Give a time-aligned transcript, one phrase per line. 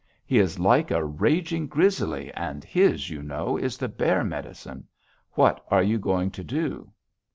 [0.25, 4.87] He is like a raging grizzly, and his, you know, is the bear medicine.
[5.33, 6.91] What are you going to do?'